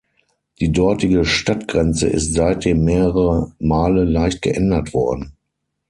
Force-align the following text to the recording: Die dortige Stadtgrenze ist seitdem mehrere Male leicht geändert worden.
Die 0.59 0.71
dortige 0.71 1.25
Stadtgrenze 1.25 2.07
ist 2.07 2.33
seitdem 2.33 2.83
mehrere 2.85 3.53
Male 3.59 4.03
leicht 4.03 4.41
geändert 4.41 4.95
worden. 4.95 5.33